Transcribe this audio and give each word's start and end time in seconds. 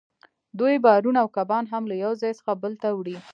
دوی 0.59 0.75
بارونه 0.85 1.19
او 1.23 1.29
کبان 1.35 1.63
هم 1.73 1.83
له 1.91 1.95
یو 2.03 2.11
ځای 2.21 2.31
څخه 2.39 2.51
بل 2.61 2.73
ته 2.81 2.87
وړي 2.97 3.17